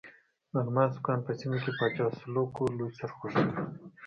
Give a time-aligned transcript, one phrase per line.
[0.51, 3.57] د الماسو کان په سیمه کې پاچا سلوکو لوی سرخوږی وو.